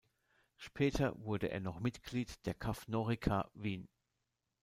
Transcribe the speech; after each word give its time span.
Später 0.57 1.13
wurde 1.23 1.51
er 1.51 1.59
noch 1.59 1.79
Mitglied 1.79 2.43
der 2.47 2.55
KaV 2.55 2.87
Norica 2.87 3.51
Wien. 3.53 3.87